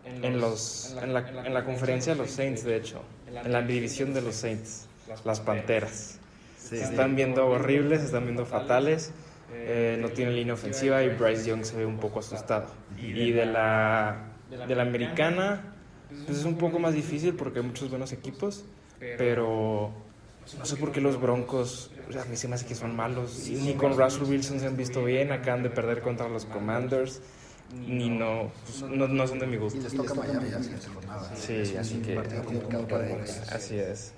en, 0.06 0.40
los, 0.40 0.96
en, 1.02 1.16
la, 1.16 1.28
en 1.48 1.54
la 1.56 1.66
conferencia 1.66 2.14
de 2.14 2.20
los 2.20 2.30
Saints, 2.30 2.64
de 2.64 2.76
hecho, 2.76 3.02
en 3.28 3.52
la 3.52 3.64
división 3.64 4.14
de 4.14 4.22
los 4.22 4.36
Saints, 4.36 4.86
las 5.26 5.40
Panteras. 5.40 6.20
se 6.60 6.80
están 6.80 7.16
viendo 7.16 7.48
horribles, 7.48 8.02
se 8.02 8.06
están 8.06 8.26
viendo 8.26 8.46
fatales. 8.46 9.12
Eh, 9.54 9.98
no 10.00 10.10
tiene 10.10 10.32
línea 10.32 10.54
ofensiva 10.54 11.04
y 11.04 11.10
Bryce 11.10 11.50
Young 11.50 11.66
se 11.66 11.76
ve 11.76 11.88
un 11.88 11.98
poco 11.98 12.20
asustado. 12.20 12.68
Y 12.98 13.32
de 13.32 13.46
la, 13.48 14.31
de 14.52 14.76
la 14.76 14.84
americana, 14.84 15.74
pues 16.26 16.40
es 16.40 16.46
un 16.46 16.58
poco 16.58 16.80
más 16.80 16.94
difícil 16.94 17.36
porque 17.36 17.60
hay 17.60 17.66
muchos 17.66 17.90
buenos 17.90 18.12
equipos, 18.12 18.66
pero 19.00 19.92
no 20.58 20.66
sé 20.66 20.76
por 20.76 20.92
qué 20.92 21.02
los 21.02 21.20
Broncos, 21.20 21.92
o 22.10 22.12
sea, 22.12 22.24
a 22.24 22.26
mí 22.26 22.36
se 22.36 22.48
me 22.48 22.56
hace 22.56 22.66
que 22.66 22.76
son 22.76 22.96
malos. 22.96 23.50
Ni 23.50 23.74
con 23.74 23.98
Russell 23.98 24.24
Wilson 24.24 24.60
se 24.60 24.68
han 24.68 24.78
visto 24.78 25.04
bien, 25.04 25.32
acaban 25.32 25.64
de 25.64 25.70
perder 25.70 26.02
contra 26.02 26.28
los 26.28 26.46
Commanders. 26.46 27.22
Ni 27.88 28.10
no, 28.10 28.52
pues, 28.66 28.82
no, 28.82 29.08
no 29.08 29.28
son 29.28 29.40
de 29.40 29.48
mi 29.48 29.56
gusto. 29.56 29.80
Y 29.80 29.84
les 29.84 29.96
toca 29.96 30.14
Miami 30.14 30.50
siguiente 30.50 30.88
jornada. 30.94 31.36
Sí, 31.36 31.78
así 31.78 32.02
que. 32.02 32.18
Así 33.50 33.78
es. 33.78 34.14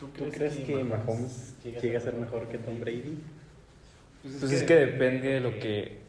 ¿Tú 0.00 0.08
crees 0.30 0.56
que 0.56 0.82
Mahomes 0.82 1.54
llega 1.62 1.98
a 1.98 2.00
ser 2.00 2.14
mejor 2.14 2.48
que 2.48 2.58
Tom 2.58 2.80
Brady? 2.80 3.18
Pues 4.22 4.50
es 4.50 4.62
que 4.62 4.74
depende 4.74 5.28
de 5.28 5.40
lo 5.40 5.50
que 5.58 6.01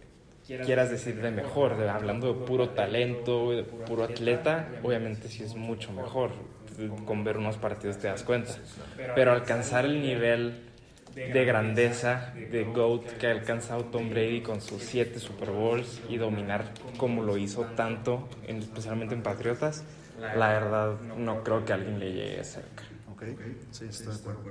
quieras 0.62 0.90
decir 0.90 1.20
de 1.22 1.32
mejor. 1.32 1.78
De- 1.78 1.90
hablando 1.90 2.28
de 2.34 2.40
puro 2.42 2.70
talento, 2.72 3.52
de 3.52 3.64
puro 3.64 4.04
atleta, 4.04 4.78
obviamente 4.84 5.30
sí 5.30 5.44
es 5.44 5.56
mucho 5.56 5.92
mejor. 5.94 6.32
Con 7.06 7.24
ver 7.24 7.38
unos 7.38 7.58
partidos 7.58 7.98
te 8.00 8.08
das 8.08 8.24
cuenta. 8.24 8.54
Pero 9.14 9.32
alcanzar 9.32 9.86
el 9.86 10.02
nivel 10.02 10.56
de 11.26 11.46
grandeza 11.46 12.36
de 12.50 12.66
GOAT 12.66 13.12
que 13.18 13.28
ha 13.28 13.32
alcanzado 13.32 13.86
Tom 13.86 14.10
Brady 14.10 14.42
con 14.42 14.62
sus 14.62 14.84
siete 14.84 15.20
Super 15.20 15.52
Bowls 15.52 16.02
y 16.08 16.18
dominar 16.18 16.74
como 16.98 17.22
lo 17.24 17.38
hizo 17.38 17.66
tanto, 17.66 18.28
en- 18.48 18.60
especialmente 18.60 19.14
en 19.16 19.24
Patriotas, 19.24 19.86
la 20.32 20.50
verdad 20.50 20.98
no 21.16 21.44
creo 21.44 21.64
que 21.66 21.74
alguien 21.74 22.00
le 22.00 22.12
llegue 22.14 22.44
cerca. 22.44 22.84
Ok, 23.08 23.24
sí, 23.72 23.86
estoy 23.86 24.14
de 24.14 24.20
acuerdo. 24.20 24.42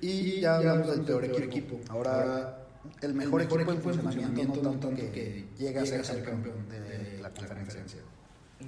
Y 0.00 0.38
ya 0.40 0.56
hablamos 0.56 0.90
del 0.90 1.02
peor 1.02 1.24
equipo. 1.24 1.58
Ahora, 1.88 2.36
el 3.02 3.14
mejor 3.14 3.42
equipo 3.42 3.72
en 3.72 3.80
funcionamiento, 3.80 4.62
no 4.62 4.70
tanto 4.70 4.90
que 4.94 5.46
llega 5.58 5.82
a 5.82 5.86
ser 5.86 6.22
campeón 6.22 6.68
de 6.68 7.18
la 7.20 7.30
conferencia. 7.30 8.00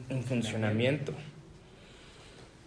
En 0.09 0.23
funcionamiento. 0.23 1.12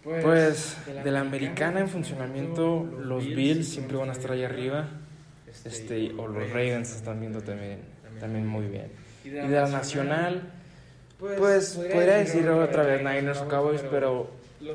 Pues 0.03 0.77
de 0.85 1.09
la 1.11 1.21
americana 1.21 1.79
en 1.79 1.89
funcionamiento, 1.89 2.83
los 2.83 3.25
Bills 3.25 3.67
siempre 3.67 3.97
van 3.97 4.09
a 4.09 4.11
estar 4.11 4.31
ahí 4.31 4.43
arriba. 4.43 4.87
Este, 5.63 6.11
o 6.13 6.27
los 6.27 6.49
Ravens 6.49 6.89
se 6.89 6.97
están 6.97 7.19
viendo 7.19 7.41
también, 7.41 7.79
también 8.19 8.45
muy 8.45 8.67
bien. 8.67 8.91
Y 9.23 9.29
de 9.29 9.47
la 9.47 9.67
nacional, 9.67 10.51
pues 11.17 11.71
podría 11.71 12.17
decir 12.17 12.47
otra 12.49 12.83
vez 12.83 12.99
Niners 12.99 13.39
o 13.39 13.47
Cowboys, 13.47 13.81
pero 13.89 14.29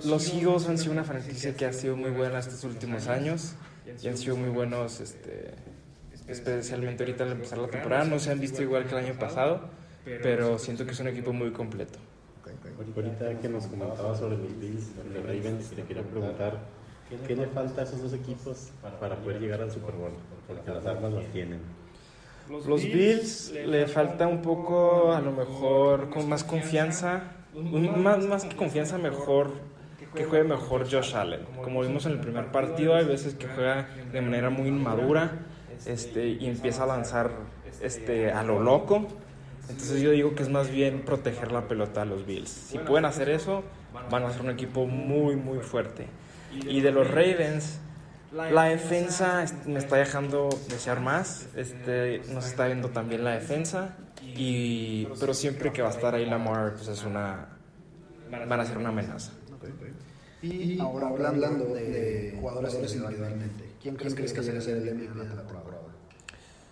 los 0.05 0.33
Eagles 0.33 0.69
han 0.69 0.79
sido 0.79 0.93
una 0.93 1.05
franquicia 1.05 1.55
que 1.55 1.67
ha 1.67 1.73
sido 1.73 1.97
muy 1.97 2.11
buena 2.11 2.39
estos 2.39 2.65
últimos 2.65 3.07
años 3.07 3.55
y 4.03 4.09
han 4.09 4.17
sido 4.17 4.37
muy 4.37 4.49
buenos, 4.49 5.01
este, 5.01 5.53
especialmente 6.31 7.05
ahorita 7.05 7.25
al 7.25 7.33
empezar 7.33 7.59
la 7.59 7.69
temporada. 7.69 8.05
No 8.05 8.19
se 8.19 8.31
han 8.31 8.41
visto 8.41 8.63
igual 8.63 8.85
que 8.87 8.97
el 8.97 9.05
año 9.05 9.19
pasado, 9.19 9.61
pero 10.05 10.59
siento 10.59 10.85
que 10.85 10.93
es 10.93 11.01
un 11.01 11.09
equipo 11.09 11.33
muy 11.33 11.51
completo. 11.51 11.99
Ahorita 12.97 13.39
que 13.41 13.49
nos 13.49 13.67
comentabas 13.67 14.19
sobre 14.19 14.37
los 14.37 14.59
Bills, 14.59 14.91
los 15.13 15.23
Ravens, 15.23 15.71
te 15.71 15.83
quería 15.83 16.03
preguntar, 16.03 16.59
¿qué 17.27 17.37
le 17.37 17.47
falta 17.47 17.83
a 17.83 17.85
esos 17.85 18.03
dos 18.03 18.13
equipos 18.13 18.71
para 19.01 19.17
poder 19.17 19.41
llegar 19.41 19.61
al 19.61 19.71
Super 19.71 19.95
Bowl? 19.95 20.13
Porque 20.47 20.71
las 20.71 20.87
armas 20.87 21.13
las 21.13 21.27
tienen. 21.27 21.61
Los 22.49 22.83
Bills 22.83 23.53
le 23.53 23.87
falta 23.87 24.27
un 24.27 24.43
poco, 24.43 25.13
a 25.13 25.21
lo 25.21 25.31
mejor, 25.31 26.11
con 26.11 26.29
más 26.29 26.43
confianza, 26.43 27.23
más, 27.55 28.27
más 28.27 28.45
que 28.45 28.57
confianza, 28.57 28.99
mejor 28.99 29.53
que 30.15 30.25
juegue 30.25 30.45
mejor 30.45 30.91
Josh 30.91 31.15
Allen. 31.15 31.43
Como 31.63 31.83
vimos 31.83 32.07
en 32.07 32.13
el 32.13 32.21
primer 32.21 32.47
partido, 32.47 32.97
hay 32.97 33.05
veces 33.05 33.35
que 33.35 33.47
juega 33.47 33.89
de 34.13 34.21
manera 34.21 34.51
muy 34.51 34.69
inmadura 34.69 35.47
este, 35.87 36.29
y 36.29 36.47
empieza 36.47 36.85
a 36.85 36.87
lanzar 36.87 37.31
este, 37.81 38.33
a 38.33 38.43
lo 38.43 38.61
loco. 38.61 39.07
Entonces 39.69 40.01
yo 40.03 40.11
digo 40.11 40.35
que 40.35 40.43
es 40.43 40.49
más 40.49 40.71
bien 40.71 41.03
proteger 41.03 41.53
la 41.53 41.69
pelota 41.69 42.03
a 42.03 42.05
los 42.05 42.27
Bills. 42.27 42.51
Si 42.51 42.79
pueden 42.79 43.05
hacer 43.05 43.29
eso, 43.29 43.63
van 44.11 44.25
a 44.25 44.33
ser 44.33 44.43
un 44.43 44.51
equipo 44.51 44.87
muy, 44.87 45.37
muy 45.37 45.59
fuerte. 45.61 46.07
Y 46.53 46.81
de 46.81 46.91
los 46.91 47.09
Ravens, 47.09 47.79
la 48.33 48.65
defensa 48.65 49.45
me 49.67 49.79
está 49.79 49.97
dejando 49.97 50.49
desear 50.69 51.01
más. 51.01 51.49
Este, 51.55 52.23
nos 52.33 52.47
está 52.47 52.67
viendo 52.67 52.89
también 52.89 53.23
la 53.23 53.33
defensa. 53.33 53.97
Y, 54.23 55.07
pero 55.19 55.35
siempre 55.35 55.73
que 55.73 55.83
va 55.83 55.89
a 55.89 55.93
estar 55.93 56.15
ahí 56.15 56.27
Lamar, 56.27 56.75
pues 56.75 56.89
es 56.89 57.05
una, 57.05 57.49
van 58.31 58.61
a 58.61 58.65
ser 58.65 58.79
una 58.79 58.91
amenaza. 58.91 59.33
Y 60.43 60.81
ahora 60.81 61.09
hablando 61.09 61.67
de 61.75 62.37
jugadores 62.41 62.75
individualmente, 62.75 63.73
¿quién 63.83 63.97
crees 63.97 64.15
que 64.15 64.41
debería 64.41 64.61
ser 64.61 64.79
el 64.79 64.95
MVP 64.95 65.19
de 65.19 65.29
la 65.29 65.37
temporada? 65.37 65.60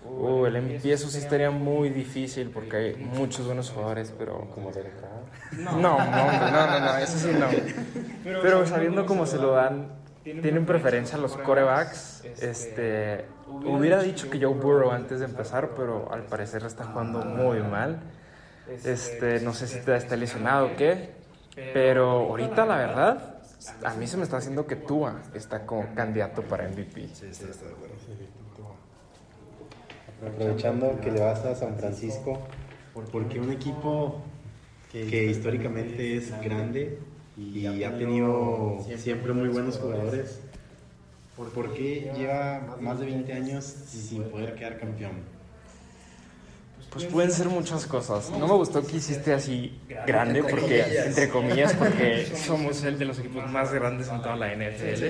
Uh, 0.05 0.47
el 0.47 0.63
MVP 0.63 0.93
eso 0.93 1.09
sí 1.09 1.19
estaría 1.19 1.51
muy 1.51 1.91
difícil 1.91 2.51
porque 2.51 2.77
hay 2.77 2.97
muchos 2.97 3.47
buenos 3.47 3.71
jugadores, 3.71 4.13
pero... 4.17 4.49
Como 4.55 4.71
Derek 4.71 5.01
Carr. 5.01 5.19
No, 5.59 5.73
no, 5.73 5.99
no, 5.99 6.51
no, 6.51 6.81
no, 6.81 6.99
eso 6.99 7.19
sí 7.19 7.31
no. 7.39 7.47
Pero 8.43 8.67
sabiendo 8.67 9.07
cómo 9.07 9.27
se 9.27 9.37
lo 9.37 9.53
dan, 9.53 9.99
tienen 10.23 10.67
preferencia 10.67 11.19
los 11.19 11.37
corebacks. 11.37 12.25
Este, 12.41 13.25
hubiera 13.47 14.03
dicho 14.03 14.29
que 14.31 14.39
Joe 14.39 14.55
Burrow 14.55 14.91
antes 14.91 15.21
de 15.21 15.27
empezar, 15.27 15.71
pero 15.77 16.13
al 16.13 16.25
parecer 16.25 16.65
está 16.65 16.85
jugando 16.85 17.21
muy 17.25 17.61
mal. 17.61 18.01
Este, 18.85 19.41
no 19.41 19.55
sé 19.55 19.67
si 19.67 19.81
te 19.81 19.97
está 19.97 20.17
lesionado 20.17 20.67
o 20.67 20.77
qué, 20.77 21.11
pero 21.73 22.29
ahorita 22.29 22.67
la 22.67 22.77
verdad, 22.77 23.41
a 23.85 23.95
mí 23.95 24.07
se 24.07 24.17
me 24.19 24.25
está 24.25 24.37
haciendo 24.37 24.67
que 24.67 24.77
Tua 24.77 25.23
está 25.35 25.65
como 25.65 25.95
candidato 25.95 26.43
para 26.43 26.69
MVP. 26.69 27.09
Aprovechando 30.27 30.99
que 31.01 31.11
le 31.11 31.21
vas 31.21 31.45
a 31.45 31.55
San 31.55 31.77
Francisco, 31.77 32.39
porque 33.13 33.39
un 33.39 33.53
equipo 33.53 34.21
que 34.91 35.27
históricamente 35.27 36.17
es 36.17 36.33
grande 36.41 36.99
y 37.37 37.67
ha 37.67 37.97
tenido 37.97 38.79
siempre 38.97 39.33
muy 39.33 39.49
buenos 39.49 39.79
jugadores, 39.79 40.41
¿por 41.37 41.73
qué 41.73 42.11
lleva 42.17 42.77
más 42.81 42.99
de 42.99 43.07
20 43.07 43.33
años 43.33 43.65
sin 43.65 44.25
poder 44.25 44.55
quedar 44.55 44.79
campeón? 44.79 45.39
Pues 46.91 47.05
pueden 47.05 47.31
ser 47.31 47.49
muchas 47.49 47.87
cosas. 47.87 48.31
No 48.31 48.47
me 48.49 48.55
gustó 48.55 48.85
que 48.85 48.97
hiciste 48.97 49.35
así 49.35 49.79
grande, 50.07 50.43
porque, 50.43 50.83
entre 51.05 51.29
comillas, 51.29 51.75
porque 51.75 52.27
somos 52.35 52.83
el 52.83 52.99
de 52.99 53.05
los 53.05 53.19
equipos 53.19 53.49
más 53.51 53.73
grandes 53.73 54.09
en 54.09 54.23
toda 54.23 54.37
la 54.37 54.55
NFL. 54.55 55.05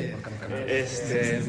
Este, 0.66 1.40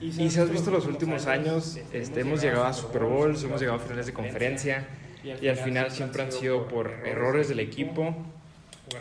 y 0.00 0.30
si 0.30 0.40
has 0.40 0.50
visto 0.50 0.70
los 0.70 0.86
últimos 0.86 1.26
años, 1.26 1.78
este, 1.92 2.20
hemos 2.20 2.42
llegado 2.42 2.64
a 2.64 2.72
Super 2.72 3.04
Bowls, 3.04 3.42
hemos 3.44 3.60
llegado 3.60 3.78
a 3.78 3.80
finales 3.80 4.06
de 4.06 4.12
conferencia, 4.12 4.86
y 5.24 5.48
al 5.48 5.56
final 5.56 5.90
siempre 5.90 6.22
han 6.22 6.30
sido 6.30 6.68
por 6.68 6.90
errores 7.04 7.48
del 7.48 7.60
equipo 7.60 8.14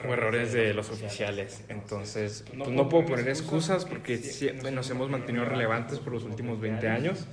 o 0.08 0.14
errores 0.14 0.54
de 0.54 0.74
los 0.74 0.90
oficiales. 0.90 1.64
Entonces, 1.70 2.44
pues 2.58 2.70
no 2.70 2.90
puedo 2.90 3.06
poner 3.06 3.28
excusas 3.30 3.86
porque 3.86 4.20
nos 4.72 4.90
hemos 4.90 5.10
mantenido 5.10 5.46
relevantes 5.46 6.00
por 6.00 6.14
los 6.14 6.24
últimos 6.24 6.60
20 6.60 6.88
años. 6.88 7.26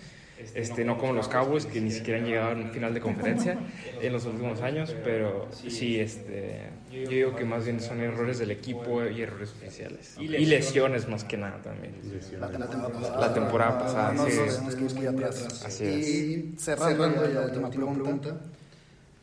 Este, 0.55 0.85
no 0.85 0.99
como 0.99 1.13
los 1.13 1.29
Cowboys 1.29 1.67
que 1.67 1.81
ni 1.81 1.91
siquiera 1.91 2.21
han 2.21 2.27
llegado 2.27 2.51
a 2.51 2.55
un 2.55 2.71
final 2.71 2.95
de 2.95 3.01
conferencia 3.01 3.59
en 4.01 4.13
los 4.13 4.25
últimos 4.27 4.61
años, 4.61 4.95
pero 5.05 5.49
sí, 5.53 6.01
este, 6.01 6.71
yo 6.91 7.09
digo 7.09 7.37
que 7.37 7.45
más 7.45 7.65
bien 7.65 7.81
son 7.81 8.01
errores 8.01 8.39
del 8.39 8.51
equipo 8.51 9.05
y 9.05 9.23
errores 9.23 9.51
oficiales. 9.53 10.17
Y 10.19 10.29
lesiones 10.29 11.09
más 11.09 11.25
que 11.25 11.37
nada 11.37 11.61
también. 11.63 11.95
La, 12.39 12.49
la 12.49 12.69
temporada 12.69 12.93
pasada. 12.93 13.21
La 13.21 13.35
temporada 13.35 13.79
pasada, 13.79 14.13
No 14.13 14.27
sí. 14.27 15.01
que 15.01 15.09
atrás. 15.09 15.65
Así 15.65 15.85
Y 15.85 16.59
cerrando 16.59 17.27
ya 17.27 17.41
la 17.41 17.47
última 17.47 17.71
pregunta, 17.71 18.41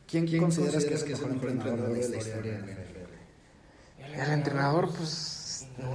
¿quién, 0.08 0.38
consideras 0.38 0.84
que 0.84 0.94
es 0.94 1.20
el 1.20 1.34
mejor 1.34 1.50
entrenador 1.50 1.92
de 1.92 2.08
la 2.08 2.16
historia 2.16 2.52
de 2.52 2.58
la 2.58 2.66
NFL? 2.66 4.20
El 4.20 4.32
entrenador, 4.32 4.88
pues 4.96 5.39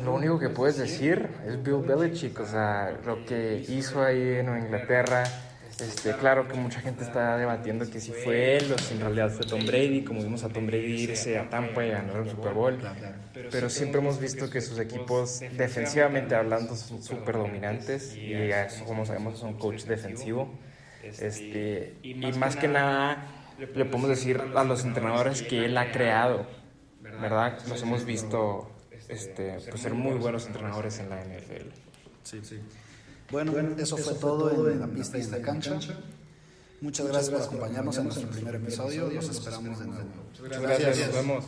lo 0.03 0.13
único 0.13 0.39
que 0.39 0.49
puedes 0.49 0.77
decir 0.77 1.29
es 1.47 1.61
Bill 1.61 1.81
Belichick, 1.85 2.39
o 2.39 2.45
sea, 2.45 2.97
lo 3.05 3.25
que 3.25 3.65
hizo 3.67 4.03
ahí 4.03 4.35
en 4.39 4.47
Inglaterra. 4.57 5.23
Este, 5.79 6.13
claro 6.13 6.47
que 6.47 6.53
mucha 6.53 6.79
gente 6.79 7.03
está 7.03 7.35
debatiendo 7.35 7.89
que 7.89 7.99
si 7.99 8.13
fue 8.13 8.55
él 8.55 8.71
o 8.71 8.77
si 8.77 8.93
en 8.93 9.01
realidad 9.01 9.29
fue 9.29 9.45
Tom 9.45 9.65
Brady, 9.65 10.05
como 10.05 10.21
vimos 10.21 10.45
a 10.45 10.49
Tom 10.49 10.67
Brady 10.67 11.01
irse 11.01 11.37
a 11.37 11.49
Tampa 11.49 11.85
y 11.85 11.89
ganar 11.89 12.15
el 12.15 12.29
Super 12.29 12.53
Bowl. 12.53 12.79
Pero 13.51 13.69
siempre 13.69 13.99
hemos 13.99 14.19
visto 14.19 14.49
que 14.49 14.61
sus 14.61 14.79
equipos, 14.79 15.41
defensivamente 15.57 16.33
hablando, 16.33 16.75
son 16.75 17.03
súper 17.03 17.35
dominantes 17.35 18.15
y 18.15 18.33
eso, 18.33 18.85
como 18.85 19.05
sabemos, 19.05 19.35
es 19.35 19.41
un 19.41 19.55
coach 19.55 19.83
defensivo. 19.83 20.49
Este, 21.03 21.97
y 22.03 22.31
más 22.33 22.55
que 22.55 22.69
nada, 22.69 23.25
le 23.57 23.85
podemos 23.85 24.09
decir 24.09 24.41
a 24.55 24.63
los 24.63 24.85
entrenadores 24.85 25.41
que 25.41 25.65
él 25.65 25.77
ha 25.77 25.91
creado, 25.91 26.47
¿verdad? 27.01 27.59
Los 27.67 27.81
hemos 27.83 28.05
visto 28.05 28.74
este, 29.09 29.57
pues, 29.69 29.81
ser 29.81 29.93
muy 29.93 30.15
buenos 30.15 30.45
entrenadores 30.45 30.99
en 30.99 31.09
la 31.09 31.23
NFL. 31.23 31.69
Sí, 32.23 32.39
sí. 32.43 32.59
Bueno, 33.31 33.53
eso 33.77 33.97
fue 33.97 34.13
todo 34.15 34.69
en 34.69 34.79
la 34.79 34.87
pista 34.87 35.17
y 35.17 35.21
en 35.21 35.31
la 35.31 35.41
cancha. 35.41 35.79
Muchas 36.81 37.07
gracias 37.07 37.29
por 37.29 37.41
acompañarnos 37.41 37.97
en 37.97 38.03
nuestro 38.05 38.29
primer 38.29 38.55
episodio. 38.55 39.09
Los 39.09 39.29
esperamos 39.29 39.79
de 39.79 39.87
nuevo. 39.87 40.03
Muchas 40.41 40.61
gracias, 40.61 40.97
nos 40.99 41.13
vemos. 41.13 41.45